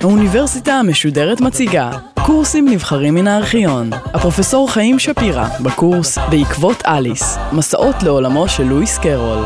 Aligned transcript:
האוניברסיטה 0.00 0.72
המשודרת 0.72 1.40
מציגה 1.40 1.90
קורסים 2.26 2.68
נבחרים 2.68 3.14
מן 3.14 3.26
הארכיון. 3.26 3.90
הפרופסור 3.92 4.70
חיים 4.72 4.98
שפירא 4.98 5.48
בקורס 5.64 6.18
בעקבות 6.18 6.76
אליס, 6.86 7.36
מסעות 7.52 7.96
לעולמו 8.02 8.48
של 8.48 8.62
לואיס 8.62 8.98
קרול. 8.98 9.44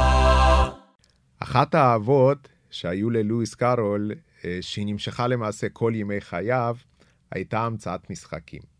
אחת 1.41 1.75
האהבות 1.75 2.48
שהיו 2.70 3.11
ללואיס 3.11 3.54
קארול, 3.54 4.12
אה, 4.45 4.59
שהיא 4.61 4.86
נמשכה 4.86 5.27
למעשה 5.27 5.68
כל 5.68 5.93
ימי 5.95 6.20
חייו, 6.20 6.77
הייתה 7.32 7.61
המצאת 7.61 8.11
משחקים. 8.11 8.75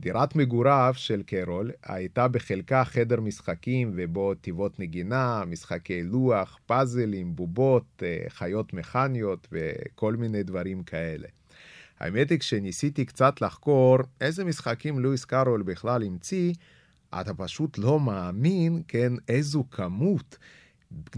דירת 0.00 0.36
מגוריו 0.36 0.92
של 0.96 1.22
קרול 1.22 1.70
הייתה 1.84 2.28
בחלקה 2.28 2.84
חדר 2.84 3.20
משחקים 3.20 3.92
ובו 3.96 4.34
טיבות 4.34 4.80
נגינה, 4.80 5.44
משחקי 5.46 6.02
לוח, 6.02 6.58
פאזלים, 6.66 7.36
בובות, 7.36 8.02
אה, 8.02 8.24
חיות 8.28 8.72
מכניות 8.72 9.48
וכל 9.52 10.16
מיני 10.16 10.42
דברים 10.42 10.82
כאלה. 10.82 11.28
האמת 12.00 12.30
היא, 12.30 12.38
כשניסיתי 12.38 13.04
קצת 13.04 13.40
לחקור 13.40 13.98
איזה 14.20 14.44
משחקים 14.44 14.98
לואיס 14.98 15.24
קארול 15.24 15.62
בכלל 15.62 16.02
המציא, 16.02 16.52
אתה 17.20 17.34
פשוט 17.34 17.78
לא 17.78 18.00
מאמין, 18.00 18.82
כן, 18.88 19.12
איזו 19.28 19.64
כמות, 19.70 20.38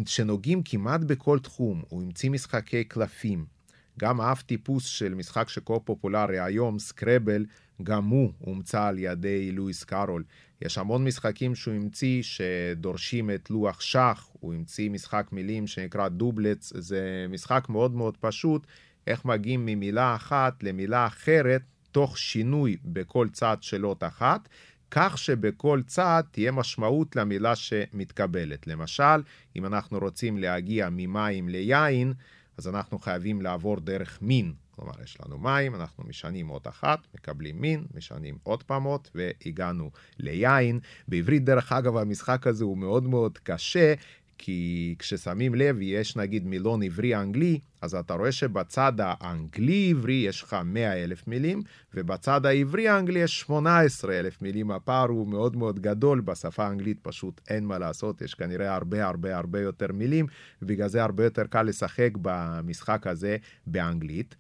שנוגעים 0.06 0.62
כמעט 0.62 1.00
בכל 1.00 1.38
תחום. 1.38 1.82
הוא 1.88 2.02
המציא 2.02 2.30
משחקי 2.30 2.84
קלפים. 2.84 3.57
גם 3.98 4.20
אף 4.20 4.42
טיפוס 4.42 4.84
של 4.84 5.14
משחק 5.14 5.48
שכה 5.48 5.78
פופולרי 5.84 6.40
היום, 6.40 6.78
סקרבל, 6.78 7.46
גם 7.82 8.04
הוא 8.04 8.32
הומצא 8.38 8.84
על 8.84 8.98
ידי 8.98 9.52
לואיס 9.52 9.84
קארול. 9.84 10.24
יש 10.62 10.78
המון 10.78 11.04
משחקים 11.04 11.54
שהוא 11.54 11.74
המציא 11.74 12.22
שדורשים 12.22 13.30
את 13.30 13.50
לוח 13.50 13.80
שח, 13.80 14.28
הוא 14.32 14.54
המציא 14.54 14.90
משחק 14.90 15.26
מילים 15.32 15.66
שנקרא 15.66 16.08
דובלץ, 16.08 16.72
זה 16.76 17.26
משחק 17.28 17.66
מאוד 17.68 17.94
מאוד 17.94 18.16
פשוט, 18.16 18.66
איך 19.06 19.24
מגיעים 19.24 19.66
ממילה 19.66 20.14
אחת 20.14 20.62
למילה 20.62 21.06
אחרת, 21.06 21.62
תוך 21.92 22.18
שינוי 22.18 22.76
בכל 22.84 23.28
צעד 23.32 23.56
של 23.60 23.86
אות 23.86 24.04
אחת, 24.04 24.48
כך 24.90 25.18
שבכל 25.18 25.82
צעד 25.86 26.22
תהיה 26.30 26.52
משמעות 26.52 27.16
למילה 27.16 27.56
שמתקבלת. 27.56 28.66
למשל, 28.66 29.22
אם 29.56 29.66
אנחנו 29.66 29.98
רוצים 29.98 30.38
להגיע 30.38 30.88
ממים 30.90 31.48
ליין, 31.48 32.12
אז 32.58 32.68
אנחנו 32.68 32.98
חייבים 32.98 33.42
לעבור 33.42 33.80
דרך 33.80 34.18
מין. 34.22 34.52
כלומר, 34.70 34.92
יש 35.04 35.16
לנו 35.20 35.38
מים, 35.38 35.74
אנחנו 35.74 36.04
משנים 36.04 36.50
אות 36.50 36.66
אחת, 36.66 36.98
מקבלים 37.14 37.60
מין, 37.60 37.86
משנים 37.94 38.38
עוד 38.42 38.62
פעם 38.62 38.83
אות, 38.83 39.10
והגענו 39.14 39.90
ליין. 40.18 40.80
בעברית, 41.08 41.44
דרך 41.44 41.72
אגב, 41.72 41.96
המשחק 41.96 42.46
הזה 42.46 42.64
הוא 42.64 42.78
מאוד 42.78 43.02
מאוד 43.02 43.38
קשה, 43.38 43.94
כי 44.38 44.94
כששמים 44.98 45.54
לב, 45.54 45.76
יש 45.80 46.16
נגיד 46.16 46.46
מילון 46.46 46.82
עברי-אנגלי, 46.82 47.58
אז 47.82 47.94
אתה 47.94 48.14
רואה 48.14 48.32
שבצד 48.32 48.92
האנגלי-עברי 48.98 50.12
יש 50.12 50.42
לך 50.42 50.56
100 50.64 51.04
אלף 51.04 51.26
מילים, 51.26 51.62
ובצד 51.94 52.46
העברי-אנגלי 52.46 53.18
יש 53.18 53.40
18 53.40 54.18
אלף 54.18 54.42
מילים. 54.42 54.70
הפער 54.70 55.08
הוא 55.08 55.28
מאוד 55.28 55.56
מאוד 55.56 55.80
גדול, 55.80 56.20
בשפה 56.20 56.66
האנגלית 56.66 56.98
פשוט 57.02 57.40
אין 57.48 57.64
מה 57.64 57.78
לעשות, 57.78 58.22
יש 58.22 58.34
כנראה 58.34 58.74
הרבה 58.74 59.06
הרבה 59.06 59.36
הרבה 59.36 59.60
יותר 59.60 59.92
מילים, 59.92 60.26
ובגלל 60.62 60.88
זה 60.88 61.02
הרבה 61.02 61.24
יותר 61.24 61.44
קל 61.44 61.62
לשחק 61.62 62.10
במשחק 62.22 63.06
הזה 63.06 63.36
באנגלית. 63.66 64.36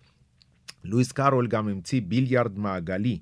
לואיס 0.84 1.12
קארול 1.12 1.46
גם 1.46 1.68
המציא 1.68 2.00
ביליארד 2.08 2.58
מעגלי. 2.58 3.18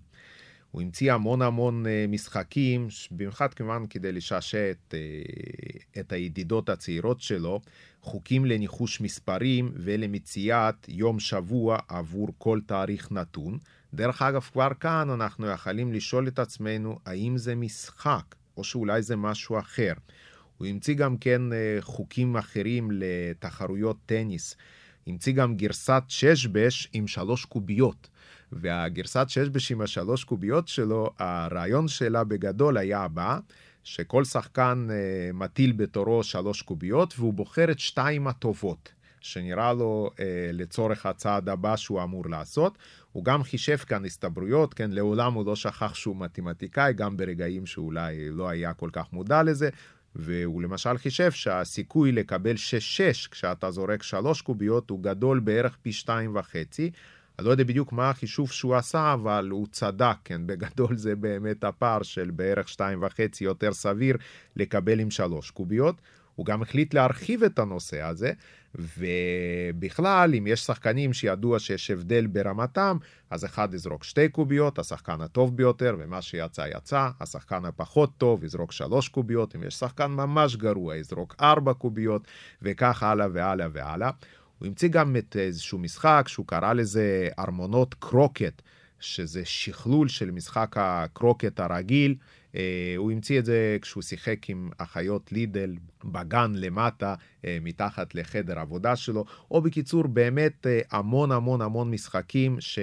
הוא 0.77 0.83
המציא 0.83 1.13
המון 1.13 1.43
המון 1.43 1.87
אה, 1.87 2.05
משחקים, 2.09 2.89
במיוחד 3.11 3.55
כמובן 3.55 3.87
כדי 3.91 4.13
לשעשע 4.13 4.71
את, 4.71 4.95
אה, 4.95 6.01
את 6.01 6.13
הידידות 6.13 6.69
הצעירות 6.69 7.21
שלו, 7.21 7.61
חוקים 8.03 8.45
לניחוש 8.45 9.01
מספרים 9.01 9.73
ולמציאת 9.75 10.89
יום 10.89 11.21
שבוע 11.21 11.79
עבור 11.89 12.29
כל 12.39 12.61
תאריך 12.67 13.13
נתון. 13.13 13.59
דרך 13.95 14.23
אגב, 14.23 14.41
כבר 14.53 14.69
כאן 14.81 15.11
אנחנו 15.11 15.47
יכולים 15.47 15.93
לשאול 15.93 16.29
את 16.29 16.39
עצמנו 16.39 16.99
האם 17.07 17.39
זה 17.39 17.55
משחק, 17.55 18.35
או 18.57 18.65
שאולי 18.65 19.03
זה 19.03 19.17
משהו 19.17 19.59
אחר. 19.59 19.93
הוא 20.59 20.67
המציא 20.67 20.95
גם 20.95 21.17
כן 21.17 21.53
אה, 21.53 21.79
חוקים 21.81 22.37
אחרים 22.37 22.89
לתחרויות 22.93 23.97
טניס. 24.07 24.57
המציא 25.07 25.33
גם 25.33 25.57
גרסת 25.57 26.03
ששבש 26.09 26.89
עם 26.93 27.07
שלוש 27.07 27.45
קוביות. 27.45 28.09
והגרסת 28.53 29.27
ששבש 29.29 29.73
עם 29.73 29.81
השלוש 29.81 30.25
קוביות 30.25 30.69
שלו, 30.69 31.11
הרעיון 31.19 31.89
שלה 31.89 32.25
בגדול 32.25 32.77
היה 32.77 33.01
הבא, 33.01 33.39
שכל 33.85 34.25
שחקן 34.25 34.89
uh, 34.91 35.37
מטיל 35.37 35.73
בתורו 35.73 36.23
שלוש 36.23 36.63
קוביות, 36.63 37.15
והוא 37.19 37.35
בוחר 37.35 37.71
את 37.71 37.79
שתיים 37.79 38.27
הטובות, 38.27 38.93
שנראה 39.21 39.73
לו 39.73 40.11
uh, 40.15 40.21
לצורך 40.53 41.07
הצעד 41.07 41.49
הבא 41.49 41.77
שהוא 41.77 42.03
אמור 42.03 42.25
לעשות. 42.29 42.79
הוא 43.13 43.25
גם 43.25 43.43
חישב 43.43 43.77
כאן 43.77 44.05
הסתברויות, 44.05 44.75
כן, 44.75 44.91
לעולם 44.91 45.35
הוא 45.35 45.47
לא 45.47 45.57
שכח 45.57 45.95
שהוא 45.95 46.17
מתמטיקאי, 46.17 46.93
גם 46.93 47.17
ברגעים 47.17 47.67
שאולי 47.67 48.31
לא 48.31 48.49
היה 48.49 48.73
כל 48.73 48.91
כך 48.93 49.13
מודע 49.13 49.43
לזה. 49.43 49.69
והוא 50.19 50.63
למשל 50.63 50.99
חישב 50.99 51.31
שהסיכוי 51.31 52.13
לקבל 52.13 52.55
6-6 52.55 52.59
כשאתה 53.31 53.71
זורק 53.71 54.03
3 54.03 54.43
קוביות 54.43 54.91
הוא 54.91 55.03
גדול 55.03 55.41
בערך 55.41 55.77
פי 55.83 55.91
2.5. 56.05 56.11
אני 57.39 57.47
לא 57.47 57.51
יודע 57.51 57.65
בדיוק 57.65 57.93
מה 57.93 58.11
החישוב 58.11 58.51
שהוא 58.51 58.75
עשה, 58.75 59.13
אבל 59.13 59.49
הוא 59.51 59.67
צדק, 59.71 60.17
כן, 60.25 60.41
בגדול 60.47 60.97
זה 60.97 61.17
באמת 61.17 61.65
הפער 61.65 62.03
של 62.03 62.31
בערך 62.31 62.69
2.5 62.69 62.81
יותר 63.41 63.73
סביר 63.73 64.17
לקבל 64.57 65.01
עם 65.01 65.11
3 65.11 65.51
קוביות. 65.51 66.01
הוא 66.37 66.47
גם 66.47 66.63
החליט 66.63 66.95
להרחיב 66.95 67.43
את 67.43 67.59
הנושא 67.59 68.03
הזה, 68.03 68.33
ובכלל, 68.99 70.35
אם 70.35 70.47
יש 70.47 70.61
שחקנים 70.61 71.13
שידוע 71.13 71.59
שיש 71.59 71.91
הבדל 71.91 72.27
ברמתם, 72.27 72.97
אז 73.31 73.45
אחד 73.45 73.75
יזרוק 73.75 74.05
שתי 74.05 74.29
קוביות, 74.29 74.79
השחקן 74.79 75.21
הטוב 75.21 75.57
ביותר, 75.57 75.97
ומה 75.99 76.23
שיצא 76.23 76.67
יצא, 76.77 77.09
השחקן 77.21 77.65
הפחות 77.65 78.13
טוב 78.19 78.45
יזרוק 78.45 78.73
שלוש 78.73 79.09
קוביות, 79.09 79.57
אם 79.57 79.63
יש 79.63 79.75
שחקן 79.75 80.07
ממש 80.07 80.57
גרוע, 80.57 80.97
יזרוק 80.97 81.35
ארבע 81.41 81.73
קוביות, 81.73 82.23
וכך 82.63 83.03
הלאה 83.03 83.27
והלאה 83.33 83.67
והלאה. 83.73 84.11
הוא 84.59 84.67
המציא 84.67 84.89
גם 84.89 85.17
את 85.17 85.37
איזשהו 85.37 85.79
משחק 85.79 86.25
שהוא 86.29 86.47
קרא 86.47 86.73
לזה 86.73 87.29
ארמונות 87.39 87.95
קרוקט, 87.95 88.63
שזה 89.01 89.45
שכלול 89.45 90.09
של 90.09 90.31
משחק 90.31 90.77
הקרוקט 90.79 91.61
הרגיל. 91.61 92.15
אה, 92.57 92.95
הוא 92.97 93.13
המציא 93.13 93.39
את 93.39 93.45
זה 93.45 93.79
כשהוא 93.83 94.03
שיחק 94.03 94.51
עם 94.51 94.71
אחיות 94.79 95.33
לידל 95.33 95.75
בגן 96.05 96.53
למטה, 96.55 97.15
אה, 97.45 97.59
מתחת 97.63 98.15
לחדר 98.15 98.59
עבודה 98.59 98.97
שלו, 98.97 99.25
או 99.51 99.63
בקיצור, 99.63 100.07
באמת 100.07 100.67
אה, 100.67 100.81
המון 100.91 101.33
המון 101.33 101.61
המון 101.61 101.91
משחקים 101.91 102.61
ש, 102.61 102.79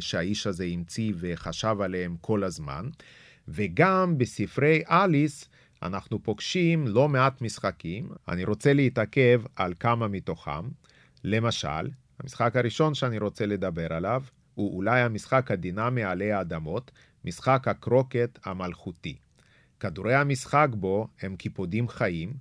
שהאיש 0.00 0.46
הזה 0.46 0.64
המציא 0.64 1.12
וחשב 1.20 1.76
עליהם 1.80 2.16
כל 2.20 2.44
הזמן. 2.44 2.88
וגם 3.48 4.18
בספרי 4.18 4.82
אליס, 4.90 5.48
אנחנו 5.82 6.22
פוגשים 6.22 6.86
לא 6.86 7.08
מעט 7.08 7.42
משחקים, 7.42 8.08
אני 8.28 8.44
רוצה 8.44 8.72
להתעכב 8.72 9.42
על 9.56 9.74
כמה 9.80 10.08
מתוכם. 10.08 10.68
למשל, 11.24 11.88
המשחק 12.20 12.56
הראשון 12.56 12.94
שאני 12.94 13.18
רוצה 13.18 13.46
לדבר 13.46 13.92
עליו 13.92 14.22
הוא 14.58 14.76
אולי 14.76 15.00
המשחק 15.00 15.50
הדינמי 15.50 16.04
עלי 16.04 16.32
אדמות, 16.32 16.90
משחק 17.24 17.68
הקרוקט 17.68 18.38
המלכותי. 18.44 19.16
כדורי 19.80 20.14
המשחק 20.14 20.68
בו 20.72 21.08
הם 21.22 21.36
קיפודים 21.36 21.88
חיים, 21.88 22.32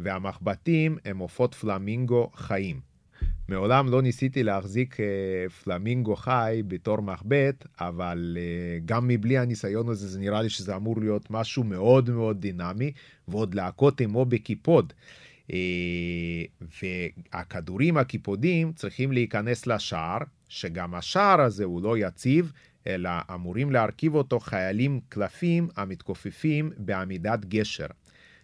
והמחבטים 0.00 0.98
הם 1.04 1.18
עופות 1.18 1.54
פלמינגו 1.54 2.30
חיים. 2.34 2.80
מעולם 3.48 3.88
לא 3.88 4.02
ניסיתי 4.02 4.42
להחזיק 4.42 5.00
אה, 5.00 5.06
פלמינגו 5.64 6.16
חי 6.16 6.62
בתור 6.68 7.00
מחבט, 7.00 7.66
אבל 7.80 8.36
אה, 8.40 8.78
גם 8.84 9.08
מבלי 9.08 9.38
הניסיון 9.38 9.88
הזה 9.88 10.08
זה 10.08 10.18
נראה 10.20 10.42
לי 10.42 10.50
שזה 10.50 10.76
אמור 10.76 11.00
להיות 11.00 11.30
משהו 11.30 11.64
מאוד 11.64 12.10
מאוד 12.10 12.40
דינמי, 12.40 12.92
ועוד 13.28 13.54
להכות 13.54 14.00
עמו 14.00 14.24
בקיפוד. 14.24 14.92
אה, 15.52 16.44
והכדורים 16.82 17.96
הקיפודים 17.96 18.72
צריכים 18.72 19.12
להיכנס 19.12 19.66
לשער, 19.66 20.18
שגם 20.52 20.94
השער 20.94 21.40
הזה 21.40 21.64
הוא 21.64 21.82
לא 21.82 21.98
יציב, 21.98 22.52
אלא 22.86 23.10
אמורים 23.34 23.70
להרכיב 23.70 24.14
אותו 24.14 24.40
חיילים 24.40 25.00
קלפים 25.08 25.68
המתכופפים 25.76 26.72
בעמידת 26.76 27.44
גשר. 27.44 27.86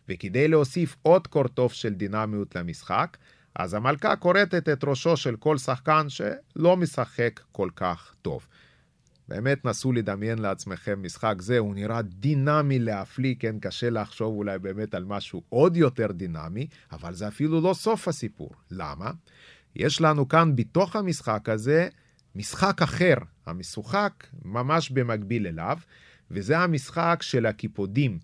וכדי 0.08 0.48
להוסיף 0.48 0.96
עוד 1.02 1.26
קורטוף 1.26 1.72
של 1.72 1.94
דינמיות 1.94 2.56
למשחק, 2.56 3.16
אז 3.54 3.74
המלכה 3.74 4.16
כורתת 4.16 4.68
את 4.68 4.84
ראשו 4.84 5.16
של 5.16 5.36
כל 5.36 5.58
שחקן 5.58 6.06
שלא 6.08 6.76
משחק 6.76 7.40
כל 7.52 7.70
כך 7.76 8.14
טוב. 8.22 8.46
באמת 9.28 9.64
נסו 9.64 9.92
לדמיין 9.92 10.38
לעצמכם 10.38 11.02
משחק 11.02 11.34
זה, 11.38 11.58
הוא 11.58 11.74
נראה 11.74 12.02
דינמי 12.02 12.78
להפליא, 12.78 13.34
כן, 13.38 13.58
קשה 13.60 13.90
לחשוב 13.90 14.34
אולי 14.34 14.58
באמת 14.58 14.94
על 14.94 15.04
משהו 15.04 15.42
עוד 15.48 15.76
יותר 15.76 16.12
דינמי, 16.12 16.66
אבל 16.92 17.14
זה 17.14 17.28
אפילו 17.28 17.60
לא 17.60 17.74
סוף 17.74 18.08
הסיפור. 18.08 18.50
למה? 18.70 19.10
יש 19.76 20.00
לנו 20.00 20.28
כאן 20.28 20.56
בתוך 20.56 20.96
המשחק 20.96 21.48
הזה 21.48 21.88
משחק 22.34 22.82
אחר, 22.82 23.14
המשוחק 23.46 24.26
ממש 24.44 24.90
במקביל 24.90 25.46
אליו, 25.46 25.78
וזה 26.30 26.58
המשחק 26.58 27.18
של 27.22 27.46
הקיפודים. 27.46 28.18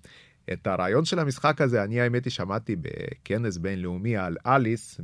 את 0.53 0.67
הרעיון 0.67 1.05
של 1.05 1.19
המשחק 1.19 1.61
הזה, 1.61 1.85
אני 1.85 2.01
האמת 2.01 2.25
היא 2.25 2.31
שמעתי 2.31 2.77
בכנס 2.77 3.57
בינלאומי 3.57 4.17
על 4.17 4.37
אליס 4.47 5.01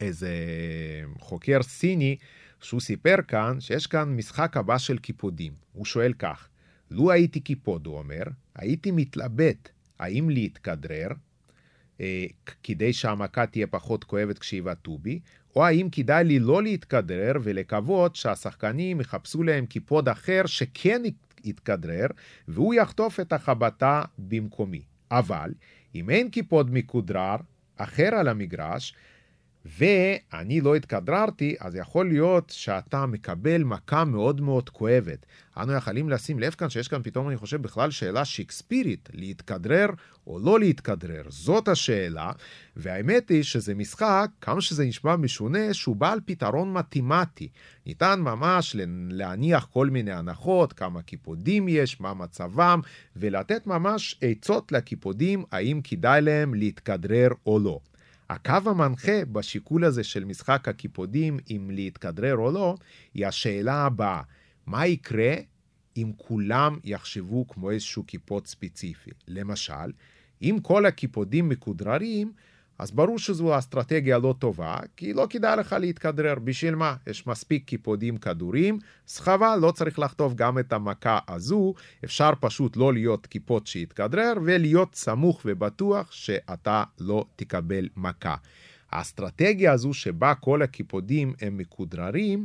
מאיזה 0.00 0.30
חוקר 1.18 1.62
סיני, 1.62 2.16
שהוא 2.60 2.80
סיפר 2.80 3.16
כאן 3.28 3.60
שיש 3.60 3.86
כאן 3.86 4.16
משחק 4.16 4.56
חבוי 4.56 4.78
של 4.78 4.98
קיפודים. 4.98 5.52
הוא 5.72 5.84
שואל 5.84 6.12
כך, 6.12 6.48
לו 6.90 7.10
הייתי 7.10 7.40
קיפוד, 7.40 7.86
הוא 7.86 7.98
אומר, 7.98 8.22
הייתי 8.56 8.90
מתלבט 8.90 9.68
האם 9.98 10.30
להתכדרר, 10.30 11.08
כדי 12.62 12.92
שהמכה 12.92 13.46
תהיה 13.46 13.66
פחות 13.66 14.04
כואבת 14.04 14.38
כשיבעטו 14.38 14.98
בי, 14.98 15.20
או 15.56 15.66
האם 15.66 15.88
כדאי 15.92 16.24
לי 16.24 16.38
לא 16.38 16.62
להתכדרר 16.62 17.32
ולקוות 17.42 18.16
שהשחקנים 18.16 19.00
יחפשו 19.00 19.42
להם 19.42 19.66
קיפוד 19.66 20.08
אחר 20.08 20.42
שכן 20.46 21.02
יתכדרר, 21.44 22.06
והוא 22.48 22.74
יחטוף 22.74 23.20
את 23.20 23.32
החבטה 23.32 24.02
במקומי. 24.18 24.82
אבל 25.10 25.50
אם 25.94 26.10
אין 26.10 26.30
קיפוד 26.30 26.68
מכודרר 26.72 27.36
אחר 27.76 28.14
על 28.14 28.28
המגרש, 28.28 28.94
ואני 29.64 30.60
לא 30.60 30.74
התכדררתי, 30.74 31.54
אז 31.60 31.76
יכול 31.76 32.08
להיות 32.08 32.50
שאתה 32.50 33.06
מקבל 33.06 33.64
מכה 33.64 34.04
מאוד 34.04 34.40
מאוד 34.40 34.68
כואבת. 34.68 35.26
אנו 35.56 35.72
יכולים 35.72 36.08
לשים 36.08 36.38
לב 36.38 36.52
כאן 36.52 36.70
שיש 36.70 36.88
כאן 36.88 37.02
פתאום, 37.02 37.28
אני 37.28 37.36
חושב, 37.36 37.62
בכלל 37.62 37.90
שאלה 37.90 38.24
שיקספירית, 38.24 39.08
להתכדרר 39.12 39.86
או 40.26 40.38
לא 40.38 40.60
להתכדרר. 40.60 41.22
זאת 41.28 41.68
השאלה, 41.68 42.32
והאמת 42.76 43.28
היא 43.28 43.42
שזה 43.42 43.74
משחק, 43.74 44.30
כמה 44.40 44.60
שזה 44.60 44.84
נשמע 44.84 45.16
משונה, 45.16 45.74
שהוא 45.74 45.96
בעל 45.96 46.20
פתרון 46.24 46.72
מתמטי. 46.72 47.48
ניתן 47.86 48.20
ממש 48.20 48.76
להניח 49.10 49.68
כל 49.72 49.90
מיני 49.90 50.12
הנחות, 50.12 50.72
כמה 50.72 51.02
קיפודים 51.02 51.68
יש, 51.68 52.00
מה 52.00 52.14
מצבם, 52.14 52.80
ולתת 53.16 53.66
ממש 53.66 54.18
עצות 54.20 54.72
לקיפודים, 54.72 55.44
האם 55.52 55.80
כדאי 55.84 56.20
להם 56.20 56.54
להתכדרר 56.54 57.28
או 57.46 57.58
לא. 57.58 57.80
הקו 58.32 58.70
המנחה 58.70 59.24
בשיקול 59.32 59.84
הזה 59.84 60.04
של 60.04 60.24
משחק 60.24 60.68
הקיפודים, 60.68 61.38
אם 61.50 61.70
להתכדרר 61.72 62.36
או 62.36 62.52
לא, 62.52 62.74
היא 63.14 63.26
השאלה 63.26 63.74
הבאה, 63.74 64.22
מה 64.66 64.86
יקרה 64.86 65.34
אם 65.96 66.12
כולם 66.16 66.78
יחשבו 66.84 67.48
כמו 67.48 67.70
איזשהו 67.70 68.04
קיפוד 68.04 68.46
ספציפי? 68.46 69.10
למשל, 69.28 69.92
אם 70.42 70.56
כל 70.62 70.86
הקיפודים 70.86 71.48
מכודררים, 71.48 72.32
אז 72.82 72.90
ברור 72.90 73.18
שזו 73.18 73.58
אסטרטגיה 73.58 74.18
לא 74.18 74.34
טובה, 74.38 74.76
כי 74.96 75.12
לא 75.12 75.26
כדאי 75.30 75.56
לך 75.56 75.76
להתכדרר. 75.80 76.34
בשביל 76.34 76.74
מה? 76.74 76.96
יש 77.06 77.26
מספיק 77.26 77.64
קיפודים 77.64 78.16
כדורים, 78.16 78.78
סחבק, 79.06 79.56
לא 79.56 79.70
צריך 79.70 79.98
לחטוף 79.98 80.34
גם 80.34 80.58
את 80.58 80.72
המכה 80.72 81.18
הזו, 81.28 81.74
אפשר 82.04 82.30
פשוט 82.40 82.76
לא 82.76 82.92
להיות 82.92 83.26
קיפוד 83.26 83.66
שיתכדרר, 83.66 84.32
ולהיות 84.44 84.94
סמוך 84.94 85.42
ובטוח 85.44 86.12
שאתה 86.12 86.84
לא 87.00 87.24
תקבל 87.36 87.88
מכה. 87.96 88.34
האסטרטגיה 88.90 89.72
הזו 89.72 89.94
שבה 89.94 90.34
כל 90.34 90.62
הקיפודים 90.62 91.34
הם 91.40 91.56
מכודררים, 91.56 92.44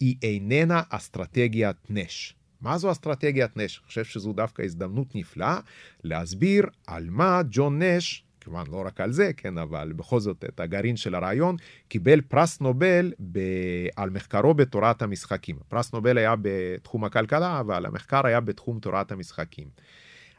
היא 0.00 0.16
איננה 0.22 0.82
אסטרטגיית 0.90 1.76
נש. 1.90 2.34
מה 2.60 2.78
זו 2.78 2.92
אסטרטגיית 2.92 3.56
נש? 3.56 3.78
אני 3.78 3.86
חושב 3.86 4.04
שזו 4.04 4.32
דווקא 4.32 4.62
הזדמנות 4.62 5.14
נפלאה 5.14 5.60
להסביר 6.04 6.66
על 6.86 7.06
מה 7.10 7.40
ג'ון 7.50 7.82
נש 7.82 8.25
כמובן 8.46 8.64
לא 8.70 8.82
רק 8.86 9.00
על 9.00 9.12
זה, 9.12 9.30
כן, 9.36 9.58
אבל 9.58 9.92
בכל 9.96 10.20
זאת 10.20 10.44
את 10.48 10.60
הגרעין 10.60 10.96
של 10.96 11.14
הרעיון, 11.14 11.56
קיבל 11.88 12.20
פרס 12.20 12.60
נובל 12.60 13.12
ב... 13.32 13.38
על 13.96 14.10
מחקרו 14.10 14.54
בתורת 14.54 15.02
המשחקים. 15.02 15.56
פרס 15.68 15.92
נובל 15.92 16.18
היה 16.18 16.34
בתחום 16.42 17.04
הכלכלה, 17.04 17.60
אבל 17.60 17.86
המחקר 17.86 18.26
היה 18.26 18.40
בתחום 18.40 18.80
תורת 18.80 19.12
המשחקים. 19.12 19.68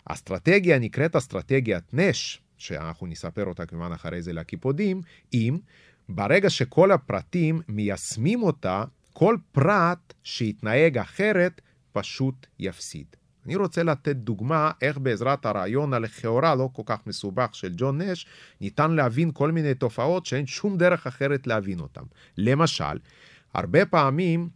האסטרטגיה 0.07 0.79
נקראת 0.79 1.15
אסטרטגיית 1.15 1.93
נש, 1.93 2.41
שאנחנו 2.57 3.07
נספר 3.07 3.45
אותה 3.45 3.65
כמובן 3.65 3.91
אחרי 3.91 4.21
זה 4.21 4.33
לקיפודים, 4.33 5.01
אם 5.33 5.57
ברגע 6.09 6.49
שכל 6.49 6.91
הפרטים 6.91 7.61
מיישמים 7.67 8.43
אותה, 8.43 8.83
כל 9.13 9.37
פרט 9.51 10.13
שיתנהג 10.23 10.97
אחרת 10.97 11.61
פשוט 11.91 12.47
יפסיד. 12.59 13.16
אני 13.47 13.55
רוצה 13.55 13.83
לתת 13.83 14.15
דוגמה 14.15 14.71
איך 14.81 14.97
בעזרת 14.97 15.45
הרעיון 15.45 15.93
הלכאורה 15.93 16.55
לא 16.55 16.69
כל 16.73 16.81
כך 16.85 17.07
מסובך 17.07 17.49
של 17.55 17.73
ג'ון 17.77 18.01
נש, 18.01 18.25
ניתן 18.61 18.91
להבין 18.91 19.31
כל 19.33 19.51
מיני 19.51 19.73
תופעות 19.73 20.25
שאין 20.25 20.47
שום 20.47 20.77
דרך 20.77 21.07
אחרת 21.07 21.47
להבין 21.47 21.79
אותן. 21.79 22.01
למשל, 22.37 22.97
הרבה 23.53 23.85
פעמים 23.85 24.49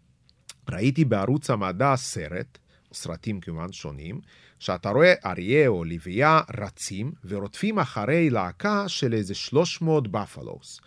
ראיתי 0.70 1.06
בערוץ 1.06 1.50
המדע 1.50 1.96
סרט, 1.96 2.58
סרטים 2.94 3.40
כמובן 3.40 3.72
שונים, 3.72 4.22
שאתה 4.60 4.90
רואה 4.90 5.14
אריה 5.26 5.68
או 5.68 5.84
לוויה 5.84 6.42
רצים 6.58 7.12
ורודפים 7.26 7.80
אחרי 7.80 8.30
להקה 8.30 8.88
של 8.88 9.14
איזה 9.14 9.36
300 9.36 10.08
בפלוס. 10.08 10.82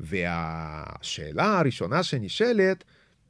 והשאלה 0.00 1.58
הראשונה 1.58 2.02
שנשאלת, 2.02 2.84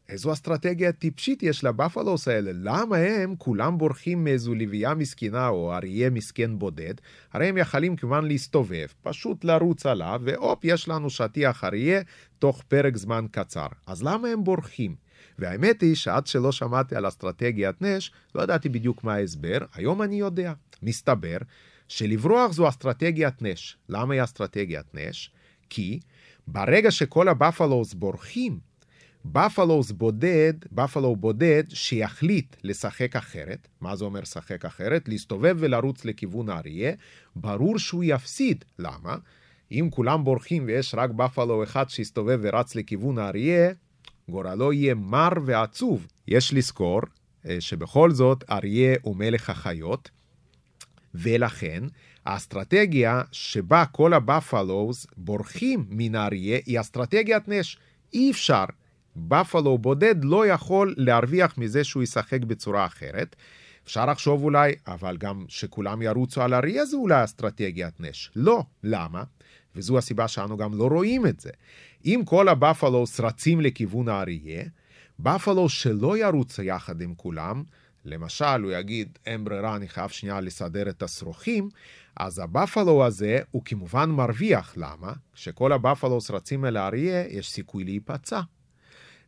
איזו 0.09 0.33
אסטרטגיה 0.33 0.93
טיפשית 0.93 1.43
יש 1.43 1.65
לבפלוס 1.65 2.29
האלה? 2.29 2.51
למה 2.55 2.97
הם 2.97 3.35
כולם 3.39 3.79
בורחים 3.79 4.25
מאיזו 4.25 4.55
לביאה 4.55 4.95
מסכנה 4.95 5.49
או 5.49 5.75
אריה 5.75 6.11
מסכן 6.11 6.59
בודד? 6.59 6.95
הרי 7.33 7.49
הם 7.49 7.59
יכולים 7.59 7.97
כמובן 7.97 8.25
להסתובב, 8.25 8.87
פשוט 9.03 9.45
לרוץ 9.45 9.87
עליו, 9.87 10.21
והופ, 10.25 10.65
יש 10.65 10.89
לנו 10.89 11.11
שטיח 11.11 11.65
אריה 11.65 12.01
תוך 12.39 12.63
פרק 12.63 12.97
זמן 12.97 13.27
קצר. 13.31 13.67
אז 13.87 14.03
למה 14.03 14.29
הם 14.29 14.45
בורחים? 14.45 14.95
והאמת 15.39 15.81
היא 15.81 15.95
שעד 15.95 16.27
שלא 16.27 16.53
שמעתי 16.53 16.97
על 16.97 17.09
אסטרטגיית 17.09 17.83
נש, 17.83 18.13
לא 18.35 18.43
ידעתי 18.43 18.69
בדיוק 18.69 19.05
מה 19.05 19.15
ההסבר, 19.15 19.59
היום 19.75 20.03
אני 20.03 20.17
יודע. 20.17 20.53
מסתבר 20.83 21.39
שלברוח 21.89 22.53
זו 22.53 22.69
אסטרטגיית 22.69 23.43
נש. 23.43 23.77
למה 23.89 24.15
היא 24.15 24.25
אסטרטגיית 24.25 24.95
נש? 24.95 25.31
כי 25.71 26.01
ברגע 26.47 26.91
שכל 26.91 27.29
הבפלוס 27.29 27.95
בורחים, 27.95 28.59
בפלוס 29.25 29.91
בודד, 29.91 30.53
בפלו 30.73 31.17
בודד 31.17 31.65
שיחליט 31.69 32.57
לשחק 32.65 33.17
אחרת, 33.17 33.69
מה 33.81 33.97
זה 33.97 34.05
אומר 34.05 34.21
לשחק 34.21 34.65
אחרת? 34.65 35.09
להסתובב 35.09 35.57
ולרוץ 35.59 36.05
לכיוון 36.05 36.49
האריה, 36.49 36.93
ברור 37.37 37.79
שהוא 37.79 38.05
יפסיד. 38.07 38.65
למה? 38.79 39.17
אם 39.73 39.89
כולם 39.91 40.25
בורחים 40.25 40.65
ויש 40.67 40.95
רק 40.95 41.11
בפלו 41.11 41.63
אחד 41.63 41.91
שיסתובב 41.91 42.39
ורץ 42.43 42.75
לכיוון 42.75 43.19
האריה, 43.19 43.73
גורלו 44.29 44.73
יהיה 44.73 44.95
מר 44.95 45.33
ועצוב. 45.45 46.07
יש 46.29 46.53
לזכור 46.53 47.01
אה, 47.49 47.61
שבכל 47.61 48.11
זאת 48.11 48.45
אריה 48.51 48.97
הוא 49.03 49.17
מלך 49.17 49.51
החיות, 49.51 50.11
ולכן 51.15 51.85
האסטרטגיה 52.27 53.23
שבה 53.33 53.85
כל 53.87 54.13
הבפלוס 54.15 55.07
בורחים 55.17 55.87
מן 55.89 56.15
האריה 56.15 56.59
היא 56.67 56.81
אסטרטגיית 56.81 57.49
נש. 57.49 57.79
אי 58.13 58.31
אפשר 58.31 58.65
בפלו 59.17 59.79
בודד 59.79 60.25
לא 60.25 60.47
יכול 60.47 60.95
להרוויח 60.97 61.59
מזה 61.59 61.85
שהוא 61.85 62.03
ישחק 62.03 62.43
בצורה 62.43 62.87
אחרת. 62.87 63.37
אפשר 63.85 64.07
לחשוב 64.07 64.43
אולי, 64.43 64.73
אבל 64.87 65.17
גם 65.17 65.45
שכולם 65.49 66.03
ירוצו 66.03 66.43
על 66.43 66.55
אריה 66.55 66.87
זה 66.87 66.97
אולי 66.97 67.25
אסטרטגיית 67.25 68.01
נש. 68.01 68.31
לא. 68.37 68.63
למה? 68.83 69.23
וזו 69.77 69.99
הסיבה 69.99 70.29
שאנו 70.29 70.57
גם 70.57 70.75
לא 70.75 70.89
רואים 70.89 71.27
את 71.27 71.41
זה. 71.41 71.51
אם 72.05 72.23
כל 72.25 72.49
הבפלוס 72.49 73.21
רצים 73.21 73.61
לכיוון 73.61 74.09
האריה, 74.09 74.65
בפלו 75.19 75.69
שלא 75.69 76.19
ירוץ 76.19 76.59
יחד 76.59 77.01
עם 77.01 77.15
כולם, 77.15 77.63
למשל, 78.05 78.63
הוא 78.63 78.73
יגיד, 78.73 79.19
אין 79.27 79.45
ברירה, 79.45 79.77
אני 79.77 79.89
חייב 79.89 80.11
שנייה 80.11 80.41
לסדר 80.41 80.89
את 80.89 81.03
השרוכים, 81.03 81.69
אז 82.17 82.39
הבפלו 82.39 83.05
הזה 83.07 83.39
הוא 83.51 83.63
כמובן 83.65 84.11
מרוויח. 84.11 84.73
למה? 84.77 85.13
כשכל 85.35 85.73
הבפלוס 85.73 86.31
רצים 86.31 86.65
אל 86.65 86.77
האריה, 86.77 87.27
יש 87.29 87.51
סיכוי 87.51 87.85
להיפצע. 87.85 88.41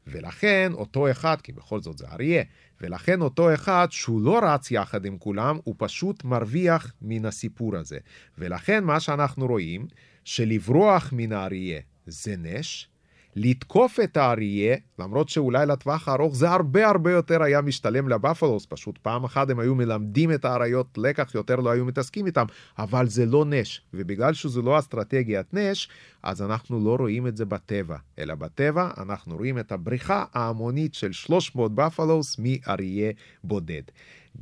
ולכן 0.06 0.72
אותו 0.74 1.10
אחד, 1.10 1.40
כי 1.40 1.52
בכל 1.52 1.80
זאת 1.80 1.98
זה 1.98 2.06
אריה, 2.08 2.42
ולכן 2.80 3.20
אותו 3.20 3.54
אחד 3.54 3.86
שהוא 3.90 4.20
לא 4.20 4.40
רץ 4.42 4.70
יחד 4.70 5.04
עם 5.04 5.18
כולם, 5.18 5.58
הוא 5.64 5.74
פשוט 5.78 6.24
מרוויח 6.24 6.92
מן 7.02 7.24
הסיפור 7.24 7.76
הזה. 7.76 7.98
ולכן 8.38 8.84
מה 8.84 9.00
שאנחנו 9.00 9.46
רואים, 9.46 9.86
שלברוח 10.24 11.12
מן 11.12 11.32
האריה 11.32 11.80
זה 12.06 12.34
נש, 12.38 12.88
לתקוף 13.36 14.00
את 14.00 14.16
האריה, 14.16 14.76
למרות 14.98 15.28
שאולי 15.28 15.66
לטווח 15.66 16.08
הארוך 16.08 16.36
זה 16.36 16.50
הרבה 16.50 16.88
הרבה 16.88 17.12
יותר 17.12 17.42
היה 17.42 17.60
משתלם 17.60 18.08
לבפלוס, 18.08 18.66
פשוט 18.66 18.98
פעם 18.98 19.24
אחת 19.24 19.50
הם 19.50 19.58
היו 19.58 19.74
מלמדים 19.74 20.32
את 20.32 20.44
האריות 20.44 20.98
לקח, 20.98 21.34
יותר 21.34 21.56
לא 21.56 21.70
היו 21.70 21.84
מתעסקים 21.84 22.26
איתם, 22.26 22.44
אבל 22.78 23.06
זה 23.08 23.26
לא 23.26 23.44
נש, 23.44 23.80
ובגלל 23.94 24.34
שזו 24.34 24.62
לא 24.62 24.78
אסטרטגיית 24.78 25.54
נש, 25.54 25.88
אז 26.22 26.42
אנחנו 26.42 26.84
לא 26.84 26.96
רואים 26.96 27.26
את 27.26 27.36
זה 27.36 27.44
בטבע, 27.44 27.96
אלא 28.18 28.34
בטבע 28.34 28.90
אנחנו 28.96 29.36
רואים 29.36 29.58
את 29.58 29.72
הבריחה 29.72 30.24
ההמונית 30.32 30.94
של 30.94 31.12
300 31.12 31.74
בפלוס 31.74 32.36
מאריה 32.38 33.12
בודד. 33.44 33.82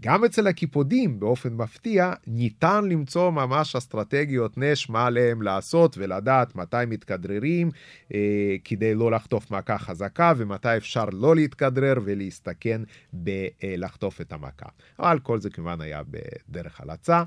גם 0.00 0.24
אצל 0.24 0.46
הקיפודים, 0.46 1.20
באופן 1.20 1.52
מפתיע, 1.52 2.12
ניתן 2.26 2.84
למצוא 2.84 3.30
ממש 3.30 3.76
אסטרטגיות 3.76 4.58
נש 4.58 4.90
מה 4.90 5.06
עליהם 5.06 5.42
לעשות 5.42 5.98
ולדעת 5.98 6.56
מתי 6.56 6.76
מתכדררים 6.86 7.70
אה, 8.14 8.56
כדי 8.64 8.94
לא 8.94 9.10
לחטוף 9.10 9.50
מכה 9.50 9.78
חזקה 9.78 10.32
ומתי 10.44 10.76
אפשר 10.76 11.04
לא 11.12 11.36
להתכדרר 11.36 11.94
ולהסתכן 12.04 12.82
בלחטוף 13.12 14.20
את 14.20 14.32
המכה. 14.32 14.68
אבל 14.98 15.18
כל 15.18 15.40
זה 15.40 15.50
כמובן 15.50 15.80
היה 15.80 16.02
בדרך 16.10 16.80
הלצה. 16.80 17.22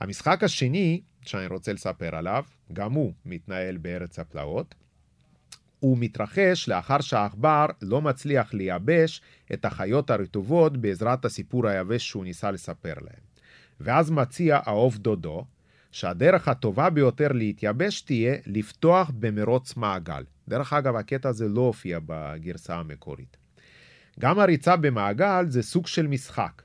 המשחק 0.00 0.42
השני 0.42 1.00
שאני 1.22 1.46
רוצה 1.46 1.72
לספר 1.72 2.16
עליו, 2.16 2.44
גם 2.72 2.92
הוא 2.92 3.12
מתנהל 3.26 3.76
בארץ 3.76 4.18
הפלאות. 4.18 4.74
הוא 5.80 5.98
מתרחש 6.00 6.68
לאחר 6.68 7.00
שהעכבר 7.00 7.66
לא 7.82 8.02
מצליח 8.02 8.54
לייבש 8.54 9.20
את 9.52 9.64
החיות 9.64 10.10
הרטובות 10.10 10.76
בעזרת 10.76 11.24
הסיפור 11.24 11.66
היבש 11.66 12.08
שהוא 12.08 12.24
ניסה 12.24 12.50
לספר 12.50 12.94
להם. 12.94 13.22
ואז 13.80 14.10
מציע 14.10 14.60
האוב 14.64 14.96
דודו, 14.96 15.44
שהדרך 15.90 16.48
הטובה 16.48 16.90
ביותר 16.90 17.28
להתייבש 17.32 18.00
תהיה 18.00 18.36
לפתוח 18.46 19.10
במרוץ 19.18 19.76
מעגל. 19.76 20.22
דרך 20.48 20.72
אגב, 20.72 20.96
הקטע 20.96 21.28
הזה 21.28 21.48
לא 21.48 21.60
הופיע 21.60 21.98
בגרסה 22.06 22.76
המקורית. 22.76 23.36
גם 24.20 24.38
הריצה 24.38 24.76
במעגל 24.76 25.46
זה 25.48 25.62
סוג 25.62 25.86
של 25.86 26.06
משחק, 26.06 26.62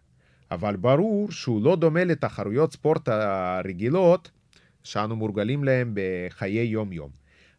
אבל 0.52 0.76
ברור 0.76 1.32
שהוא 1.32 1.64
לא 1.64 1.76
דומה 1.76 2.04
לתחרויות 2.04 2.74
ספורט 2.74 3.08
הרגילות 3.08 4.32
שאנו 4.84 5.16
מורגלים 5.16 5.64
להם 5.64 5.94
בחיי 5.96 6.66
יום-יום. 6.66 7.10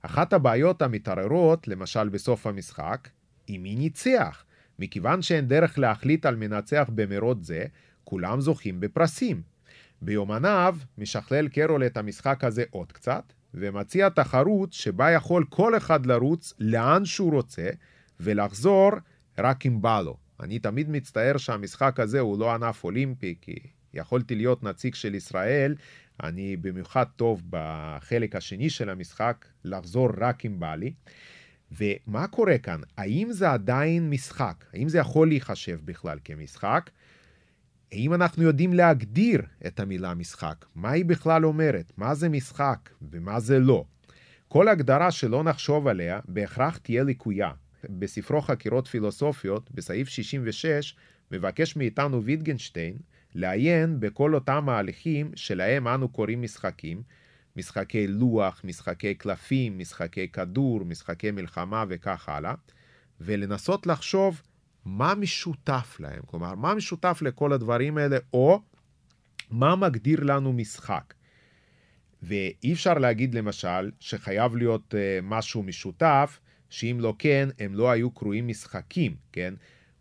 אחת 0.03 0.33
הבעיות 0.33 0.83
המתערערות, 0.83 1.69
למשל 1.69 2.09
בסוף 2.09 2.47
המשחק, 2.47 3.09
היא 3.47 3.59
מי 3.59 3.75
ניצח. 3.75 4.45
מכיוון 4.79 5.23
שאין 5.23 5.49
דרך 5.49 5.79
להחליט 5.79 6.27
על 6.27 6.37
מנצח 6.37 6.91
במרוץ 6.95 7.39
זה, 7.41 7.65
כולם 8.05 8.41
זוכים 8.41 8.81
בפרסים. 8.81 9.43
ביומניו 10.03 10.77
משכלל 10.99 11.49
קרול 11.49 11.87
את 11.87 11.97
המשחק 11.97 12.45
הזה 12.45 12.65
עוד 12.71 12.93
קצת, 12.93 13.33
ומציע 13.55 14.09
תחרות 14.09 14.73
שבה 14.73 15.11
יכול 15.11 15.45
כל 15.49 15.77
אחד 15.77 16.07
לרוץ 16.07 16.53
לאן 16.59 17.05
שהוא 17.05 17.33
רוצה, 17.33 17.69
ולחזור 18.21 18.91
רק 19.39 19.67
אם 19.67 19.83
בא 19.83 20.01
לו. 20.01 20.17
אני 20.41 20.59
תמיד 20.59 20.91
מצטער 20.91 21.37
שהמשחק 21.37 22.01
הזה 22.01 22.21
הוא 22.21 22.39
לא 22.39 22.55
ענף 22.55 22.85
אולימפי, 22.85 23.35
כי 23.41 23.57
יכולתי 23.95 24.35
להיות 24.35 24.63
נציג 24.63 24.95
של 24.95 25.15
ישראל, 25.15 25.75
אני 26.23 26.57
במיוחד 26.57 27.05
טוב 27.17 27.43
בחלק 27.51 28.37
השני 28.37 28.71
של 28.71 28.91
המשחק, 28.91 29.45
לחזור 29.65 30.09
רק 30.19 30.47
אם 30.47 30.61
בא 30.61 30.75
לי. 30.75 30.93
ומה 31.73 32.27
קורה 32.27 32.59
כאן? 32.59 32.81
האם 32.97 33.33
זה 33.33 33.51
עדיין 33.51 34.11
משחק? 34.11 34.65
האם 34.73 34.89
זה 34.89 34.99
יכול 34.99 35.29
להיחשב 35.29 35.79
בכלל 35.85 36.19
כמשחק? 36.25 36.91
האם 37.93 38.15
אנחנו 38.15 38.43
יודעים 38.43 38.73
להגדיר 38.73 39.43
את 39.67 39.81
המילה 39.81 40.15
משחק? 40.15 40.65
מה 40.75 40.91
היא 40.91 41.05
בכלל 41.05 41.47
אומרת? 41.47 41.93
מה 41.97 42.15
זה 42.15 42.29
משחק 42.29 42.91
ומה 43.13 43.41
זה 43.41 43.59
לא? 43.59 43.85
כל 44.49 44.69
הגדרה 44.69 45.11
שלא 45.11 45.43
נחשוב 45.43 45.89
עליה 45.89 46.21
בהכרח 46.29 46.77
תהיה 46.77 47.05
לקויה. 47.05 47.51
בספרו 47.85 48.41
חקירות 48.41 48.87
פילוסופיות, 48.87 49.71
בסעיף 49.71 50.09
66, 50.09 50.97
מבקש 51.31 51.77
מאיתנו 51.77 52.25
ויטגנשטיין 52.25 52.97
לעיין 53.35 54.01
בכל 54.01 54.35
אותם 54.35 54.69
ההליכים 54.69 55.31
שלהם 55.35 55.89
אנו 55.89 56.09
קוראים 56.09 56.43
משחקים, 56.43 57.03
משחקי 57.57 58.07
לוח, 58.07 58.61
משחקי 58.65 59.15
קלפים, 59.15 59.79
משחקי 59.79 60.29
כדור, 60.29 60.85
משחקי 60.85 61.31
מלחמה 61.31 61.85
וכך 61.89 62.29
הלאה, 62.29 62.55
ולנסות 63.21 63.87
לחשוב 63.87 64.43
מה 64.89 65.15
משותף 65.15 65.97
להם, 66.01 66.21
כלומר, 66.27 66.55
מה 66.55 66.75
משותף 66.75 67.19
לכל 67.23 67.53
הדברים 67.53 67.99
האלה, 67.99 68.17
או 68.33 68.63
מה 69.51 69.77
מגדיר 69.77 70.25
לנו 70.25 70.53
משחק. 70.53 71.15
ואי 72.23 72.73
אפשר 72.73 72.95
להגיד 72.95 73.35
למשל 73.35 73.91
שחייב 74.01 74.57
להיות 74.57 74.95
uh, 74.95 74.97
משהו 75.23 75.63
משותף, 75.63 76.41
שאם 76.71 76.97
לא 77.01 77.15
כן, 77.19 77.49
הם 77.59 77.75
לא 77.75 77.91
היו 77.91 78.11
קרויים 78.11 78.49
משחקים, 78.49 79.17
כן? 79.33 79.55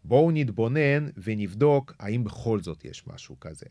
בואו 0.03 0.31
נתבונן 0.31 1.09
ונבדוק 1.17 1.93
האם 1.99 2.23
בכל 2.23 2.61
זאת 2.61 2.85
יש 2.85 3.07
משהו 3.07 3.39
כזה. 3.39 3.65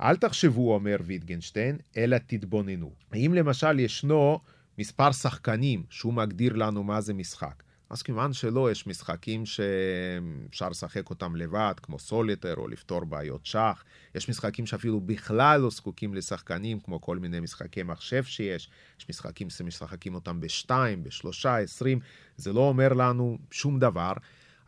אל 0.00 0.16
תחשבו, 0.16 0.74
אומר 0.74 0.96
ויטגנשטיין, 1.04 1.78
אלא 1.96 2.16
תתבוננו. 2.26 2.92
האם 3.12 3.34
למשל 3.34 3.80
ישנו 3.80 4.40
מספר 4.78 5.12
שחקנים 5.12 5.82
שהוא 5.90 6.14
מגדיר 6.14 6.52
לנו 6.52 6.84
מה 6.84 7.00
זה 7.00 7.14
משחק? 7.14 7.62
אז 7.90 8.02
כיוון 8.02 8.32
שלא, 8.32 8.70
יש 8.70 8.86
משחקים 8.86 9.46
שאפשר 9.46 10.68
לשחק 10.68 11.10
אותם 11.10 11.36
לבד, 11.36 11.74
כמו 11.82 11.98
סוליטר 11.98 12.54
או 12.56 12.68
לפתור 12.68 13.04
בעיות 13.04 13.46
שח. 13.46 13.84
יש 14.14 14.28
משחקים 14.28 14.66
שאפילו 14.66 15.00
בכלל 15.00 15.60
לא 15.60 15.70
זקוקים 15.70 16.14
לשחקנים, 16.14 16.80
כמו 16.80 17.00
כל 17.00 17.18
מיני 17.18 17.40
משחקי 17.40 17.82
מחשב 17.82 18.24
שיש. 18.24 18.70
יש 19.00 19.08
משחקים 19.08 19.50
שמשחקים 19.50 20.14
אותם 20.14 20.40
בשתיים, 20.40 21.04
בשלושה, 21.04 21.56
עשרים. 21.56 22.00
זה 22.36 22.52
לא 22.52 22.60
אומר 22.60 22.92
לנו 22.92 23.38
שום 23.50 23.78
דבר. 23.78 24.12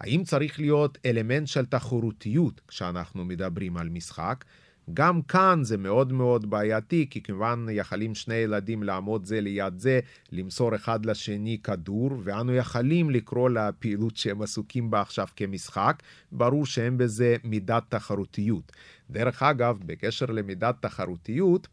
האם 0.01 0.25
צריך 0.25 0.61
להיות 0.61 0.99
אלמנט 1.07 1.49
של 1.49 1.67
תחרותיות 1.67 2.61
כשאנחנו 2.69 3.25
מדברים 3.25 3.77
על 3.77 3.89
משחק? 3.89 4.45
גם 4.95 5.23
כאן 5.23 5.61
זה 5.63 5.77
מאוד 5.77 6.13
מאוד 6.13 6.51
בעייתי, 6.51 7.07
כי 7.11 7.23
כמובן 7.23 7.67
יכלים 7.71 8.15
שני 8.15 8.35
ילדים 8.35 8.83
לעמוד 8.83 9.25
זה 9.25 9.41
ליד 9.41 9.79
זה, 9.79 10.01
למסור 10.33 10.75
אחד 10.75 11.07
לשני 11.07 11.59
כדור, 11.65 12.11
ואנו 12.25 12.55
יכלים 12.55 13.11
לקרוא 13.11 13.51
לפעילות 13.51 14.17
שהם 14.17 14.43
עסוקים 14.43 14.91
בה 14.91 15.01
עכשיו 15.01 15.27
כמשחק, 15.37 16.03
ברור 16.33 16.67
שאין 16.67 16.99
בזה 16.99 17.37
מידת 17.45 17.83
תחרותיות. 17.89 18.73
דרך 19.11 19.43
אגב, 19.43 19.79
בקשר 19.87 20.27
למידת 20.27 20.75
תחרותיות, 20.81 21.69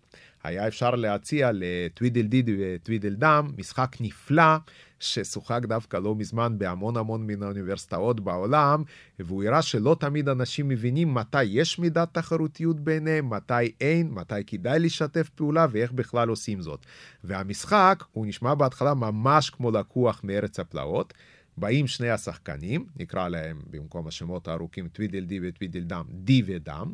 היה 0.47 0.67
אפשר 0.67 0.95
להציע 0.95 1.51
לטווידל 1.53 2.21
דיד 2.21 2.49
וטווידל 2.59 3.13
דם 3.13 3.51
משחק 3.57 3.97
נפלא 3.99 4.55
ששוחק 4.99 5.61
דווקא 5.63 5.97
לא 5.97 6.15
מזמן 6.15 6.57
בהמון 6.57 6.97
המון 6.97 7.27
מן 7.27 7.43
האוניברסיטאות 7.43 8.19
בעולם, 8.19 8.83
והוא 9.19 9.43
הראה 9.43 9.61
שלא 9.61 9.95
תמיד 9.99 10.29
אנשים 10.29 10.67
מבינים 10.67 11.13
מתי 11.13 11.43
יש 11.43 11.79
מידת 11.79 12.13
תחרותיות 12.13 12.79
ביניהם, 12.79 13.29
מתי 13.29 13.71
אין, 13.81 14.11
מתי 14.11 14.43
כדאי 14.47 14.79
לשתף 14.79 15.29
פעולה 15.29 15.65
ואיך 15.71 15.91
בכלל 15.91 16.29
עושים 16.29 16.61
זאת. 16.61 16.85
והמשחק, 17.23 18.03
הוא 18.11 18.25
נשמע 18.25 18.55
בהתחלה 18.55 18.93
ממש 18.93 19.49
כמו 19.49 19.71
לקוח 19.71 20.21
מארץ 20.23 20.59
הפלאות. 20.59 21.13
באים 21.57 21.87
שני 21.87 22.09
השחקנים, 22.09 22.85
נקרא 22.95 23.27
להם 23.27 23.61
במקום 23.69 24.07
השמות 24.07 24.47
הארוכים 24.47 24.87
טווידל 24.87 25.25
די 25.25 25.39
וטווידל 25.43 25.83
דם, 25.83 26.03
די 26.09 26.43
ודם, 26.45 26.93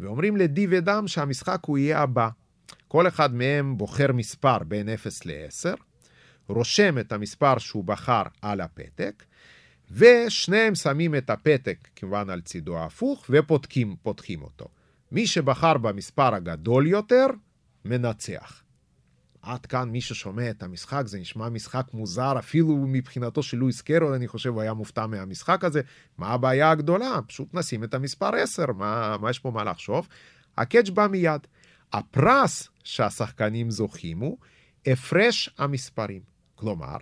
ואומרים 0.00 0.36
לדי 0.36 0.66
ודם 0.70 1.04
שהמשחק 1.08 1.60
הוא 1.66 1.78
יהיה 1.78 2.02
הבא. 2.02 2.28
כל 2.88 3.08
אחד 3.08 3.34
מהם 3.34 3.78
בוחר 3.78 4.12
מספר 4.12 4.58
בין 4.58 4.88
0 4.88 5.26
ל-10, 5.26 5.76
רושם 6.48 6.98
את 6.98 7.12
המספר 7.12 7.58
שהוא 7.58 7.84
בחר 7.84 8.22
על 8.42 8.60
הפתק, 8.60 9.24
ושניהם 9.90 10.74
שמים 10.74 11.14
את 11.14 11.30
הפתק 11.30 11.88
כמובן 11.96 12.30
על 12.30 12.40
צידו 12.40 12.78
ההפוך 12.78 13.30
ופותחים 13.30 14.42
אותו. 14.42 14.68
מי 15.12 15.26
שבחר 15.26 15.78
במספר 15.78 16.34
הגדול 16.34 16.86
יותר, 16.86 17.26
מנצח. 17.84 18.62
עד 19.42 19.66
כאן 19.66 19.88
מי 19.88 20.00
ששומע 20.00 20.50
את 20.50 20.62
המשחק, 20.62 21.02
זה 21.06 21.18
נשמע 21.18 21.48
משחק 21.48 21.86
מוזר, 21.94 22.38
אפילו 22.38 22.76
מבחינתו 22.88 23.42
של 23.42 23.56
לואיס 23.56 23.80
קרול, 23.80 24.12
אני 24.12 24.28
חושב, 24.28 24.50
הוא 24.50 24.60
היה 24.60 24.74
מופתע 24.74 25.06
מהמשחק 25.06 25.64
הזה. 25.64 25.80
מה 26.18 26.28
הבעיה 26.28 26.70
הגדולה? 26.70 27.18
פשוט 27.26 27.54
נשים 27.54 27.84
את 27.84 27.94
המספר 27.94 28.34
10, 28.34 28.64
מה, 28.66 29.16
מה 29.20 29.30
יש 29.30 29.38
פה 29.38 29.50
מה 29.50 29.64
לחשוב? 29.64 30.08
הקאץ' 30.58 30.88
בא 30.88 31.06
מיד. 31.06 31.46
הפרס 31.92 32.68
שהשחקנים 32.84 33.70
זוכים 33.70 34.18
הוא 34.18 34.38
הפרש 34.86 35.50
המספרים. 35.58 36.22
כלומר, 36.54 36.96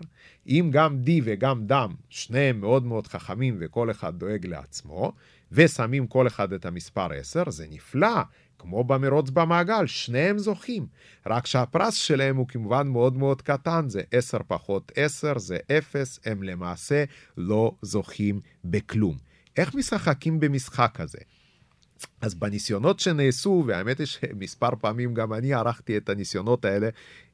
אם 0.46 0.70
גם 0.72 0.98
די 0.98 1.20
וגם 1.24 1.66
דם, 1.66 1.94
שניהם 2.08 2.60
מאוד 2.60 2.84
מאוד 2.84 3.06
חכמים 3.06 3.56
וכל 3.60 3.90
אחד 3.90 4.18
דואג 4.18 4.46
לעצמו, 4.46 5.12
ושמים 5.52 6.06
כל 6.06 6.26
אחד 6.26 6.52
את 6.52 6.66
המספר 6.66 7.12
10, 7.12 7.50
זה 7.50 7.66
נפלא, 7.70 8.22
כמו 8.58 8.84
במרוץ 8.84 9.30
במעגל, 9.30 9.86
שניהם 9.86 10.38
זוכים. 10.38 10.86
רק 11.26 11.46
שהפרס 11.46 11.94
שלהם 11.94 12.36
הוא 12.36 12.48
כמובן 12.48 12.88
מאוד 12.88 13.16
מאוד 13.16 13.42
קטן, 13.42 13.88
זה 13.88 14.02
10 14.12 14.38
פחות 14.48 14.92
10, 14.96 15.38
זה 15.38 15.58
0, 15.78 16.18
הם 16.24 16.42
למעשה 16.42 17.04
לא 17.36 17.72
זוכים 17.82 18.40
בכלום. 18.64 19.16
איך 19.56 19.74
משחקים 19.74 20.40
במשחק 20.40 21.00
הזה? 21.00 21.18
אז 22.20 22.34
בניסיונות 22.34 23.00
שנעשו, 23.00 23.64
והאמת 23.66 23.98
היא 23.98 24.06
שמספר 24.06 24.70
פעמים 24.80 25.14
גם 25.14 25.32
אני 25.32 25.54
ערכתי 25.54 25.96
את 25.96 26.08
הניסיונות 26.08 26.64
האלה, 26.64 26.88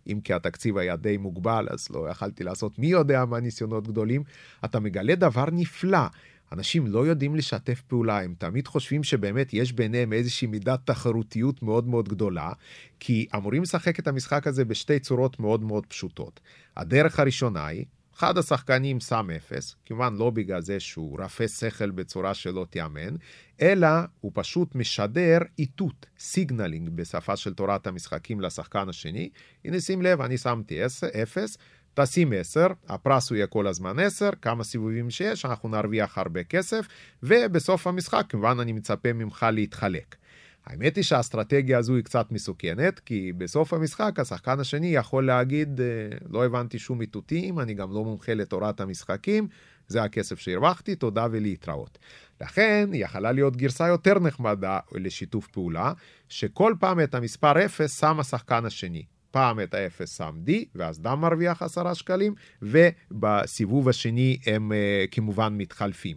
אם 0.07 0.21
כי 0.25 0.35
התקציב 0.35 0.79
היה 0.79 0.97
די 0.97 1.17
מוגבל, 1.17 1.67
אז 1.71 1.89
לא 1.91 2.09
יכלתי 2.11 2.45
לעשות 2.45 2.79
מי 2.79 2.87
יודע 2.87 3.25
מה 3.25 3.41
ניסיונות 3.41 3.89
גדולים, 3.89 4.23
אתה 4.65 4.81
מגלה 4.81 5.15
דבר 5.15 5.45
נפלא. 5.53 6.07
אנשים 6.53 6.87
לא 6.87 7.07
יודעים 7.07 7.37
לשתף 7.37 7.81
פעולה, 7.81 8.21
הם 8.21 8.35
תמיד 8.39 8.69
חושבים 8.69 9.03
שבאמת 9.03 9.55
יש 9.55 9.73
ביניהם 9.73 10.13
איזושהי 10.13 10.47
מידת 10.47 10.81
תחרותיות 10.85 11.63
מאוד 11.63 11.89
מאוד 11.89 12.09
גדולה, 12.09 12.53
כי 13.01 13.27
אמורים 13.37 13.63
לשחק 13.63 13.99
את 13.99 14.09
המשחק 14.09 14.47
הזה 14.47 14.65
בשתי 14.65 14.99
צורות 14.99 15.41
מאוד 15.41 15.63
מאוד 15.63 15.87
פשוטות. 15.87 16.41
הדרך 16.77 17.21
הראשונה 17.21 17.67
היא 17.67 17.85
אחד 18.23 18.39
השחקנים 18.39 19.01
שם 19.01 19.29
אפס, 19.37 19.77
כמובן 19.87 20.17
לא 20.17 20.31
בגלל 20.31 20.61
זה 20.63 20.81
שהוא 20.81 21.21
רפה 21.21 21.49
שכל 21.49 21.91
בצורה 21.91 22.35
שלא 22.35 22.67
תיאמן, 22.71 23.17
אלא 23.61 23.89
הוא 24.21 24.33
פשוט 24.35 24.75
משדר 24.75 25.39
איתות, 25.59 26.07
signaling 26.19 26.89
בשפה 26.89 27.37
של 27.37 27.55
תורת 27.55 27.87
המשחקים 27.87 28.41
לשחקן 28.41 28.89
השני. 28.89 29.31
הנה 29.65 29.81
שים 29.81 30.03
לב, 30.03 30.21
אני 30.21 30.39
שמתי 30.39 30.87
אפס, 31.23 31.59
תשים 31.95 32.33
10, 32.33 32.67
הפרס 32.89 33.31
הוא 33.31 33.37
יהיה 33.37 33.47
כל 33.47 33.67
הזמן 33.67 33.99
10, 33.99 34.31
כמה 34.43 34.65
סיבובים 34.65 35.11
שיש, 35.11 35.45
אנחנו 35.45 35.69
נרוויח 35.69 36.19
הרבה 36.19 36.45
כסף, 36.45 36.87
ובסוף 37.23 37.87
המשחק 37.87 38.25
כמובן 38.29 38.61
אני 38.61 38.73
מצפה 38.73 39.13
ממך 39.13 39.47
להתחלק. 39.53 40.17
האמת 40.67 40.97
היא 40.97 41.05
שהאסטרטגיה 41.05 41.79
הזו 41.79 41.95
היא 41.95 42.05
קצת 42.05 42.33
מסוכנת, 42.33 43.01
כי 43.01 43.33
בסוף 43.33 43.73
המשחק 43.73 44.19
השחקן 44.19 44.61
השני 44.61 44.87
יכול 44.87 45.27
להגיד, 45.27 45.81
אה, 45.81 45.87
לא 46.31 46.45
הבנתי 46.45 46.79
שום 46.79 47.01
איתותים, 47.01 47.61
אני 47.61 47.75
גם 47.75 47.93
לא 47.93 48.05
מומחה 48.05 48.35
לתורת 48.35 48.81
המשחקים, 48.81 49.49
זה 49.89 50.03
הכסף 50.03 50.39
שהרווחתי, 50.39 50.95
תודה 50.95 51.27
ולהתראות. 51.31 51.99
לכן, 52.41 52.91
יכלה 52.93 53.33
להיות 53.33 53.57
גרסה 53.57 53.89
יותר 53.89 54.19
נחמדה 54.19 54.79
לשיתוף 54.93 55.47
פעולה, 55.47 55.93
שכל 56.29 56.75
פעם 56.81 57.01
את 57.01 57.15
המספר 57.15 57.65
0 57.65 58.01
שם 58.01 58.21
השחקן 58.21 58.65
השני. 58.65 59.05
פעם 59.31 59.61
את 59.61 59.75
ה-0 59.75 60.07
שם 60.07 60.37
D, 60.47 60.51
ואז 60.75 61.01
דם 61.01 61.21
מרוויח 61.21 61.63
10 61.63 61.95
שקלים, 61.95 62.35
ובסיבוב 62.63 63.89
השני 63.89 64.39
הם 64.47 64.73
uh, 64.73 64.75
כמובן 65.11 65.59
מתחלפים. 65.59 66.17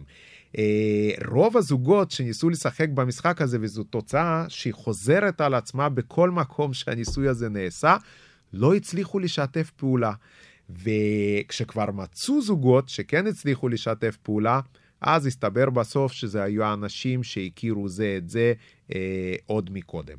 Uh, 0.52 0.58
רוב 1.28 1.56
הזוגות 1.56 2.10
שניסו 2.10 2.50
לשחק 2.50 2.88
במשחק 2.88 3.42
הזה, 3.42 3.58
וזו 3.60 3.84
תוצאה 3.84 4.44
שהיא 4.48 4.74
חוזרת 4.74 5.40
על 5.40 5.54
עצמה 5.54 5.88
בכל 5.88 6.30
מקום 6.30 6.74
שהניסוי 6.74 7.28
הזה 7.28 7.48
נעשה, 7.48 7.96
לא 8.52 8.74
הצליחו 8.74 9.18
לשתף 9.18 9.70
פעולה. 9.70 10.12
וכשכבר 10.70 11.90
מצאו 11.90 12.42
זוגות 12.42 12.88
שכן 12.88 13.26
הצליחו 13.26 13.68
לשתף 13.68 14.16
פעולה, 14.22 14.60
אז 15.00 15.26
הסתבר 15.26 15.70
בסוף 15.70 16.12
שזה 16.12 16.42
היו 16.42 16.64
האנשים 16.64 17.22
שהכירו 17.22 17.88
זה 17.88 18.14
את 18.18 18.28
זה 18.28 18.52
אה, 18.94 19.34
עוד 19.46 19.70
מקודם. 19.72 20.18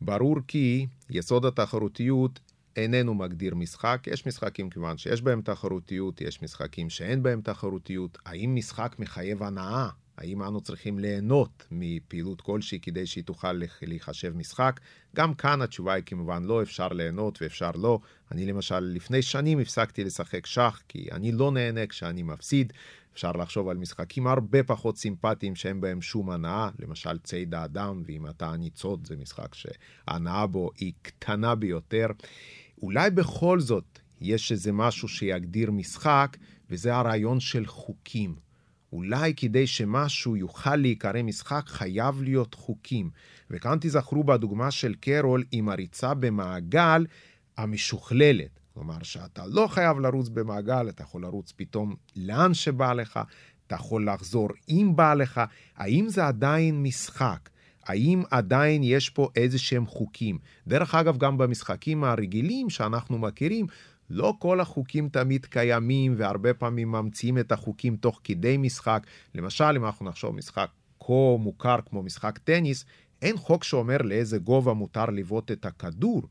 ברור 0.00 0.36
כי 0.48 0.86
יסוד 1.10 1.44
התחרותיות 1.44 2.40
איננו 2.78 3.14
מגדיר 3.14 3.54
משחק. 3.54 4.02
יש 4.06 4.26
משחקים 4.26 4.70
כיוון 4.70 4.98
שיש 4.98 5.22
בהם 5.22 5.42
תחרותיות, 5.42 6.20
יש 6.20 6.42
משחקים 6.42 6.90
שאין 6.90 7.22
בהם 7.22 7.40
תחרותיות. 7.40 8.18
האם 8.26 8.54
משחק 8.54 8.96
מחייב 8.98 9.42
הנאה? 9.42 9.88
האם 10.18 10.42
אנו 10.42 10.60
צריכים 10.60 10.98
ליהנות 10.98 11.66
מפעילות 11.70 12.40
כלשהי 12.40 12.80
כדי 12.80 13.06
שהיא 13.06 13.24
תוכל 13.24 13.62
להיחשב 13.82 14.36
משחק? 14.36 14.80
גם 15.16 15.34
כאן 15.34 15.62
התשובה 15.62 15.92
היא 15.92 16.04
כמובן 16.06 16.44
לא, 16.44 16.62
אפשר 16.62 16.88
ליהנות 16.88 17.42
ואפשר 17.42 17.70
לא. 17.74 17.98
אני 18.32 18.46
למשל 18.46 18.80
לפני 18.80 19.22
שנים 19.22 19.58
הפסקתי 19.58 20.04
לשחק 20.04 20.46
שח 20.46 20.82
כי 20.88 21.08
אני 21.12 21.32
לא 21.32 21.50
נהנה 21.50 21.86
כשאני 21.86 22.22
מפסיד. 22.22 22.72
אפשר 23.14 23.32
לחשוב 23.32 23.68
על 23.68 23.76
משחקים 23.76 24.26
הרבה 24.26 24.62
פחות 24.62 24.96
סימפטיים 24.98 25.54
שאין 25.54 25.80
בהם 25.80 26.02
שום 26.02 26.30
הנאה, 26.30 26.68
למשל 26.78 27.18
ציד 27.18 27.54
האדם, 27.54 28.02
ואם 28.06 28.26
אתה 28.26 28.46
הניצוד 28.46 29.06
זה 29.06 29.16
משחק 29.16 29.54
שההנאה 29.54 30.46
בו 30.46 30.70
היא 30.76 30.92
קטנה 31.02 31.54
ביותר. 31.54 32.06
אולי 32.82 33.10
בכל 33.10 33.60
זאת 33.60 33.98
יש 34.20 34.52
איזה 34.52 34.72
משהו 34.72 35.08
שיגדיר 35.08 35.70
משחק, 35.70 36.36
וזה 36.70 36.94
הרעיון 36.94 37.40
של 37.40 37.66
חוקים. 37.66 38.36
אולי 38.92 39.34
כדי 39.34 39.66
שמשהו 39.66 40.36
יוכל 40.36 40.76
להיקרא 40.76 41.22
משחק, 41.22 41.62
חייב 41.66 42.22
להיות 42.22 42.54
חוקים. 42.54 43.10
וכאן 43.50 43.78
תזכרו 43.80 44.24
בדוגמה 44.24 44.70
של 44.70 44.94
קרול 44.94 45.44
עם 45.52 45.68
הריצה 45.68 46.14
במעגל 46.14 47.06
המשוכללת. 47.56 48.60
כלומר 48.74 49.02
שאתה 49.02 49.46
לא 49.46 49.66
חייב 49.66 49.98
לרוץ 49.98 50.28
במעגל, 50.28 50.88
אתה 50.88 51.02
יכול 51.02 51.22
לרוץ 51.22 51.52
פתאום 51.56 51.94
לאן 52.16 52.54
שבא 52.54 52.92
לך, 52.92 53.20
אתה 53.66 53.74
יכול 53.74 54.08
לחזור 54.08 54.48
אם 54.68 54.92
בא 54.96 55.14
לך. 55.14 55.40
האם 55.76 56.08
זה 56.08 56.26
עדיין 56.26 56.82
משחק? 56.82 57.48
האם 57.88 58.22
עדיין 58.30 58.82
יש 58.82 59.10
פה 59.10 59.28
איזה 59.36 59.58
שהם 59.58 59.86
חוקים? 59.86 60.38
דרך 60.66 60.94
אגב, 60.94 61.18
גם 61.18 61.38
במשחקים 61.38 62.04
הרגילים 62.04 62.70
שאנחנו 62.70 63.18
מכירים, 63.18 63.66
לא 64.10 64.34
כל 64.38 64.60
החוקים 64.60 65.08
תמיד 65.08 65.46
קיימים, 65.46 66.14
והרבה 66.16 66.54
פעמים 66.54 66.92
ממציאים 66.92 67.38
את 67.38 67.52
החוקים 67.52 67.96
תוך 67.96 68.20
כדי 68.24 68.56
משחק. 68.56 69.06
למשל, 69.34 69.76
אם 69.76 69.84
אנחנו 69.84 70.06
נחשוב 70.06 70.34
משחק 70.34 70.68
כה 71.00 71.36
מוכר 71.38 71.76
כמו 71.86 72.02
משחק 72.02 72.38
טניס, 72.38 72.84
אין 73.22 73.36
חוק 73.36 73.64
שאומר 73.64 73.96
לאיזה 73.98 74.38
גובה 74.38 74.72
מותר 74.72 75.06
לבעוט 75.06 75.50
את 75.50 75.66
הכדור. 75.66 76.22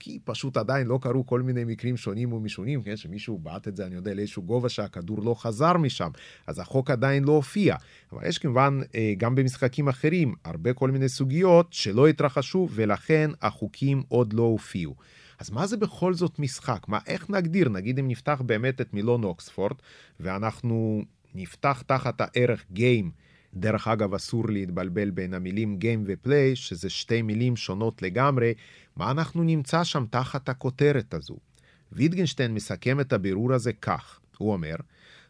כי 0.00 0.18
פשוט 0.24 0.56
עדיין 0.56 0.86
לא 0.86 0.98
קרו 1.02 1.26
כל 1.26 1.42
מיני 1.42 1.64
מקרים 1.64 1.96
שונים 1.96 2.32
ומשונים, 2.32 2.82
כן, 2.82 2.96
שמישהו 2.96 3.38
בעט 3.38 3.68
את 3.68 3.76
זה, 3.76 3.86
אני 3.86 3.94
יודע, 3.94 4.14
לאיזשהו 4.14 4.42
גובה 4.42 4.68
שהכדור 4.68 5.22
לא 5.22 5.34
חזר 5.34 5.76
משם, 5.76 6.10
אז 6.46 6.58
החוק 6.58 6.90
עדיין 6.90 7.24
לא 7.24 7.32
הופיע. 7.32 7.76
אבל 8.12 8.26
יש 8.26 8.38
כמובן, 8.38 8.80
אה, 8.94 9.12
גם 9.18 9.34
במשחקים 9.34 9.88
אחרים, 9.88 10.34
הרבה 10.44 10.72
כל 10.72 10.90
מיני 10.90 11.08
סוגיות 11.08 11.72
שלא 11.72 12.08
התרחשו, 12.08 12.68
ולכן 12.70 13.30
החוקים 13.42 14.02
עוד 14.08 14.32
לא 14.32 14.42
הופיעו. 14.42 14.94
אז 15.38 15.50
מה 15.50 15.66
זה 15.66 15.76
בכל 15.76 16.14
זאת 16.14 16.38
משחק? 16.38 16.88
מה, 16.88 16.98
איך 17.06 17.30
נגדיר? 17.30 17.68
נגיד 17.68 17.98
אם 17.98 18.08
נפתח 18.08 18.42
באמת 18.46 18.80
את 18.80 18.94
מילון 18.94 19.24
אוקספורד, 19.24 19.76
ואנחנו 20.20 21.02
נפתח 21.34 21.82
תחת 21.86 22.20
הערך 22.20 22.64
גיים, 22.72 23.10
דרך 23.58 23.88
אגב, 23.88 24.14
אסור 24.14 24.48
להתבלבל 24.48 25.10
בין 25.10 25.34
המילים 25.34 25.78
Game 25.82 26.04
ו-Play, 26.06 26.54
שזה 26.54 26.90
שתי 26.90 27.22
מילים 27.22 27.56
שונות 27.56 28.02
לגמרי, 28.02 28.54
מה 28.96 29.10
אנחנו 29.10 29.42
נמצא 29.42 29.84
שם 29.84 30.04
תחת 30.10 30.48
הכותרת 30.48 31.14
הזו. 31.14 31.36
ויטגנשטיין 31.92 32.54
מסכם 32.54 33.00
את 33.00 33.12
הבירור 33.12 33.52
הזה 33.52 33.72
כך, 33.72 34.20
הוא 34.38 34.52
אומר, 34.52 34.74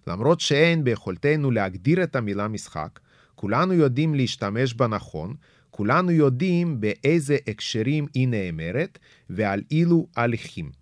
למרות 0.06 0.40
שאין 0.40 0.84
ביכולתנו 0.84 1.50
להגדיר 1.50 2.02
את 2.02 2.16
המילה 2.16 2.48
משחק, 2.48 3.00
כולנו 3.34 3.72
יודעים 3.72 4.14
להשתמש 4.14 4.74
בה 4.74 4.86
נכון, 4.86 5.34
כולנו 5.70 6.10
יודעים 6.10 6.80
באיזה 6.80 7.36
הקשרים 7.46 8.06
היא 8.14 8.28
נאמרת 8.28 8.98
ועל 9.30 9.62
אילו 9.70 10.06
הליכים. 10.16 10.77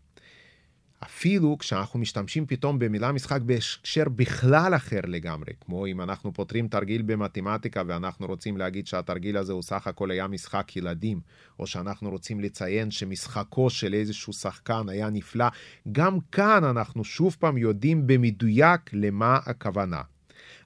אפילו 1.04 1.58
כשאנחנו 1.58 1.98
משתמשים 1.98 2.46
פתאום 2.46 2.78
במילה 2.78 3.12
משחק 3.12 3.40
בהקשר 3.40 4.08
בכלל 4.08 4.74
אחר 4.76 5.00
לגמרי, 5.04 5.52
כמו 5.60 5.86
אם 5.86 6.00
אנחנו 6.00 6.32
פותרים 6.32 6.68
תרגיל 6.68 7.02
במתמטיקה 7.02 7.82
ואנחנו 7.86 8.26
רוצים 8.26 8.56
להגיד 8.56 8.86
שהתרגיל 8.86 9.36
הזה 9.36 9.52
הוא 9.52 9.62
סך 9.62 9.86
הכל 9.86 10.10
היה 10.10 10.26
משחק 10.26 10.76
ילדים, 10.76 11.20
או 11.58 11.66
שאנחנו 11.66 12.10
רוצים 12.10 12.40
לציין 12.40 12.90
שמשחקו 12.90 13.70
של 13.70 13.94
איזשהו 13.94 14.32
שחקן 14.32 14.88
היה 14.88 15.10
נפלא, 15.10 15.46
גם 15.92 16.18
כאן 16.32 16.64
אנחנו 16.64 17.04
שוב 17.04 17.36
פעם 17.40 17.58
יודעים 17.58 18.06
במדויק 18.06 18.80
למה 18.92 19.38
הכוונה. 19.46 20.00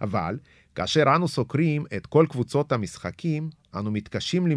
אבל 0.01 0.39
כאשר 0.75 1.03
אנו 1.17 1.29
סוקרים 1.29 1.85
את 1.97 2.07
כל 2.07 2.27
קבוצות 2.29 2.73
המשחקים, 2.73 3.51
אנו 3.75 3.91
מתקשים 3.91 4.47